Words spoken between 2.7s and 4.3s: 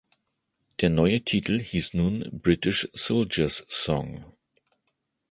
Soldier's Song".